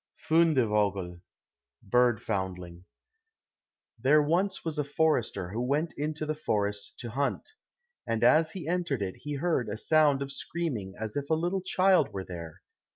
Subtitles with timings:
[0.21, 1.21] 51 Fundevogel
[1.83, 2.85] (Bird foundling)
[3.99, 7.51] There was once a forester who went into the forest to hunt,
[8.07, 11.61] and as he entered it he heard a sound of screaming as if a little
[11.61, 12.63] child were there.